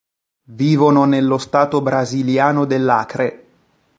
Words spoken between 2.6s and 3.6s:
dell'Acre.